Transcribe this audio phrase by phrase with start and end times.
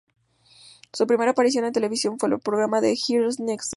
[0.93, 3.69] Su primera aparición en televisión fue en el programa "The Girls Next Door".